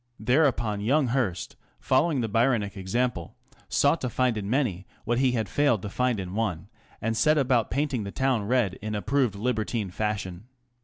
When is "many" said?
4.49-4.87